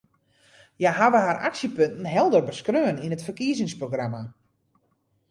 [0.79, 4.23] Hja hawwe har aksjepunten helder beskreaun yn it ferkiezingsprogramma.